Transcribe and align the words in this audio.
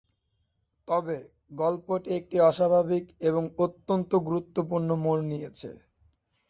তবে, 0.87 1.17
গল্পটি 1.55 2.09
একটি 2.19 2.37
অস্বাভাবিক 2.41 3.05
এবং 3.21 3.43
অত্যন্ত 3.57 4.11
গুরুত্বপূর্ণ 4.27 4.89
মোড় 5.03 5.23
নিয়েছে। 5.25 5.69